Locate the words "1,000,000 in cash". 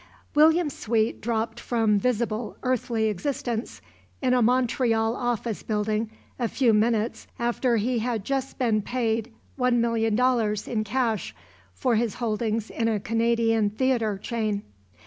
9.59-11.35